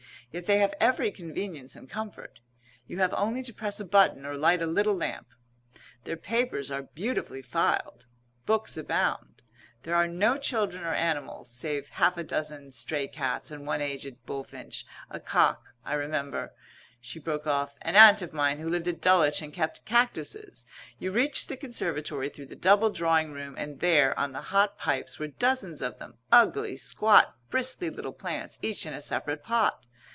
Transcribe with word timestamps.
Yet 0.33 0.45
they 0.45 0.59
have 0.59 0.73
every 0.79 1.11
convenience 1.11 1.75
and 1.75 1.89
comfort. 1.89 2.39
You 2.87 2.99
have 2.99 3.13
only 3.15 3.43
to 3.43 3.53
press 3.53 3.81
a 3.81 3.85
button 3.85 4.25
or 4.25 4.37
light 4.37 4.61
a 4.61 4.65
little 4.65 4.95
lamp. 4.95 5.27
Their 6.05 6.15
papers 6.15 6.71
are 6.71 6.83
beautifully 6.83 7.41
filed. 7.41 8.05
Books 8.45 8.77
abound. 8.77 9.41
There 9.83 9.93
are 9.93 10.07
no 10.07 10.37
children 10.37 10.85
or 10.85 10.93
animals, 10.93 11.51
save 11.51 11.89
half 11.89 12.17
a 12.17 12.23
dozen 12.23 12.71
stray 12.71 13.09
cats 13.09 13.51
and 13.51 13.67
one 13.67 13.81
aged 13.81 14.25
bullfinch 14.25 14.85
a 15.09 15.19
cock. 15.19 15.73
I 15.83 15.95
remember," 15.95 16.53
she 17.01 17.19
broke 17.19 17.45
off, 17.45 17.75
"an 17.81 17.97
Aunt 17.97 18.21
of 18.21 18.31
mine 18.31 18.59
who 18.59 18.69
lived 18.69 18.87
at 18.87 19.01
Dulwich 19.01 19.41
and 19.41 19.51
kept 19.53 19.83
cactuses. 19.83 20.65
You 20.97 21.11
reached 21.11 21.49
the 21.49 21.57
conservatory 21.57 22.29
through 22.29 22.45
the 22.45 22.55
double 22.55 22.89
drawing 22.89 23.33
room, 23.33 23.55
and 23.57 23.81
there, 23.81 24.17
on 24.17 24.31
the 24.31 24.43
hot 24.43 24.77
pipes, 24.77 25.19
were 25.19 25.27
dozens 25.27 25.81
of 25.81 25.99
them, 25.99 26.19
ugly, 26.31 26.77
squat, 26.77 27.35
bristly 27.49 27.89
little 27.89 28.13
plants 28.13 28.57
each 28.61 28.85
in 28.85 28.93
a 28.93 29.01
separate 29.01 29.43
pot. 29.43 29.83